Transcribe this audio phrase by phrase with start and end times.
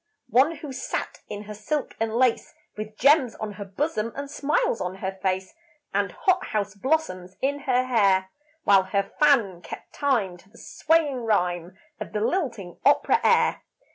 [0.31, 4.81] One who sat in her silk and lace, With gems on her bosom and smiles
[4.81, 5.53] on her face,
[5.93, 8.31] And hot house blossoms in her hair,
[8.63, 13.61] While her fan kept time to the swaying rhyme Of the lilting opera air.